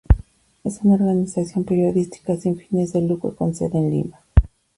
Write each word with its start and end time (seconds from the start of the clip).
Es 0.63 0.79
una 0.81 0.95
organización 0.95 1.63
periodística 1.63 2.35
sin 2.35 2.57
fines 2.57 2.91
de 2.91 3.01
lucro 3.01 3.35
con 3.35 3.53
sede 3.53 3.77
en 3.77 3.91
Lima. 3.91 4.19